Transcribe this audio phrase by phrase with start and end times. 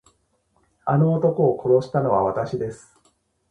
[0.83, 2.99] あの男を殺したのはわたしです。